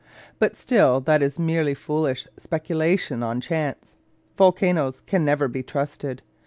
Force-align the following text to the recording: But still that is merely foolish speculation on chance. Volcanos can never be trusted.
But 0.39 0.55
still 0.55 0.99
that 1.01 1.21
is 1.21 1.37
merely 1.37 1.75
foolish 1.75 2.27
speculation 2.35 3.21
on 3.21 3.39
chance. 3.39 3.97
Volcanos 4.35 5.01
can 5.05 5.23
never 5.23 5.47
be 5.47 5.61
trusted. 5.61 6.23